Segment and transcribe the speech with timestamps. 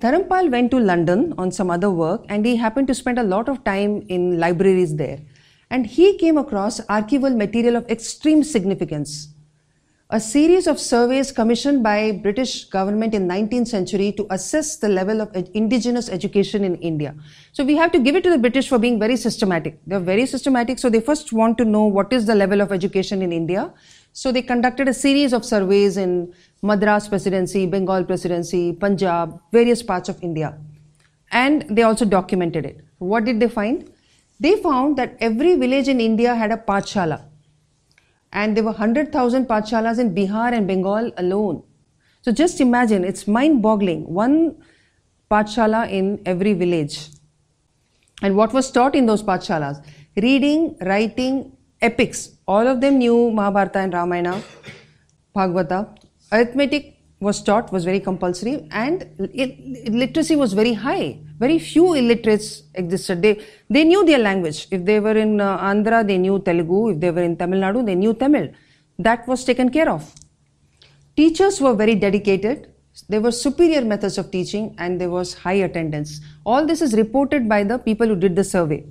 [0.00, 3.50] Dharampal went to London on some other work and he happened to spend a lot
[3.50, 5.18] of time in libraries there.
[5.68, 9.28] And he came across archival material of extreme significance.
[10.12, 15.20] A series of surveys commissioned by British government in 19th century to assess the level
[15.20, 17.14] of indigenous education in India.
[17.52, 19.78] So we have to give it to the British for being very systematic.
[19.86, 20.80] They're very systematic.
[20.80, 23.72] So they first want to know what is the level of education in India.
[24.12, 30.08] So they conducted a series of surveys in Madras Presidency, Bengal Presidency, Punjab, various parts
[30.08, 30.58] of India.
[31.30, 32.84] And they also documented it.
[32.98, 33.88] What did they find?
[34.40, 37.29] They found that every village in India had a Pathshala.
[38.32, 41.62] And there were 100,000 Pathshalas in Bihar and Bengal alone.
[42.22, 44.04] So just imagine, it's mind boggling.
[44.12, 44.62] One
[45.30, 47.10] Pathshala in every village.
[48.22, 49.84] And what was taught in those Pathshalas?
[50.16, 52.36] Reading, writing, epics.
[52.46, 54.42] All of them knew Mahabharata and Ramayana,
[55.34, 55.96] Bhagavata.
[56.30, 59.04] Arithmetic was taught, was very compulsory, and
[59.88, 61.18] literacy was very high.
[61.38, 63.20] Very few illiterates existed.
[63.20, 64.66] They, they knew their language.
[64.70, 66.92] If they were in uh, Andhra, they knew Telugu.
[66.92, 68.48] If they were in Tamil Nadu, they knew Tamil.
[68.98, 70.14] That was taken care of.
[71.16, 72.68] Teachers were very dedicated.
[73.08, 76.20] There were superior methods of teaching and there was high attendance.
[76.44, 78.84] All this is reported by the people who did the survey.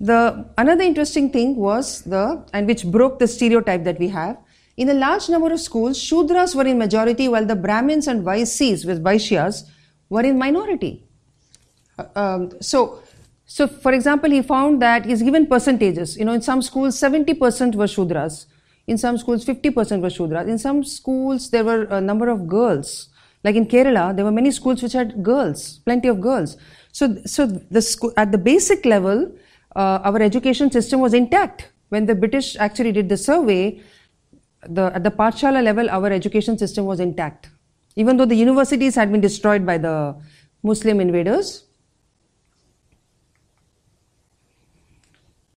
[0.00, 4.36] The another interesting thing was the and which broke the stereotype that we have.
[4.76, 8.86] In a large number of schools, Shudras were in majority while the Brahmins and Vaisyas
[8.86, 9.64] with Vaishyas
[10.08, 11.04] were in minority.
[11.98, 13.02] Uh, um, so,
[13.44, 16.16] so for example, he found that he's given percentages.
[16.16, 18.46] You know, in some schools, 70% were Shudras.
[18.86, 20.48] In some schools, 50% were Shudras.
[20.48, 23.10] In some schools, there were a number of girls.
[23.44, 26.56] Like in Kerala, there were many schools which had girls, plenty of girls.
[26.92, 29.32] So, so the school, at the basic level,
[29.74, 31.70] uh, our education system was intact.
[31.88, 33.82] When the British actually did the survey,
[34.68, 37.50] the, at the Pathshala level, our education system was intact.
[37.96, 40.14] Even though the universities had been destroyed by the
[40.62, 41.64] Muslim invaders,